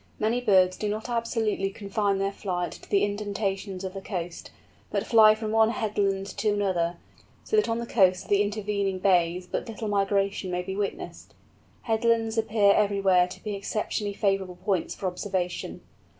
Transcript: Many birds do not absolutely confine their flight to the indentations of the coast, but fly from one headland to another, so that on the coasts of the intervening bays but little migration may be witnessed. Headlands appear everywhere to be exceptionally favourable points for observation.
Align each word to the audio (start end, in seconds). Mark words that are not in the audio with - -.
Many 0.17 0.41
birds 0.41 0.77
do 0.77 0.89
not 0.89 1.09
absolutely 1.09 1.69
confine 1.69 2.17
their 2.17 2.31
flight 2.31 2.71
to 2.71 2.89
the 2.89 3.03
indentations 3.03 3.83
of 3.83 3.93
the 3.93 4.01
coast, 4.01 4.49
but 4.89 5.05
fly 5.05 5.35
from 5.35 5.51
one 5.51 5.69
headland 5.69 6.25
to 6.39 6.49
another, 6.51 6.95
so 7.43 7.55
that 7.55 7.69
on 7.69 7.77
the 7.77 7.85
coasts 7.85 8.23
of 8.23 8.29
the 8.31 8.41
intervening 8.41 8.97
bays 8.97 9.45
but 9.45 9.69
little 9.69 9.87
migration 9.87 10.49
may 10.49 10.63
be 10.63 10.75
witnessed. 10.75 11.35
Headlands 11.83 12.35
appear 12.35 12.73
everywhere 12.73 13.27
to 13.27 13.43
be 13.43 13.53
exceptionally 13.53 14.15
favourable 14.15 14.57
points 14.65 14.95
for 14.95 15.05
observation. 15.05 15.81